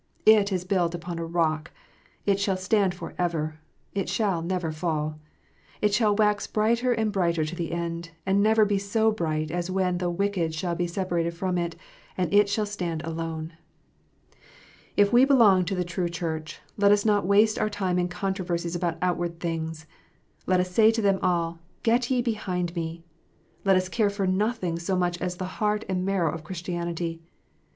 [0.25, 1.69] It is built upon a rock.
[2.25, 3.59] It shall stand for ever.
[3.93, 5.19] It shall never fall.
[5.79, 9.69] It shall wax brighter and brighter to the end, and never be so bright as
[9.69, 11.75] when the wicked shall be separated from it,
[12.17, 13.53] and it shall stand alone.
[14.97, 18.75] If we belong to the true Church, let us not waste our time in controversies
[18.75, 19.85] about outward things.
[20.47, 23.03] Let us say to them all," Get ye behind me."
[23.63, 27.21] Let us care for nothing so much as the heart and marrow of Christianity.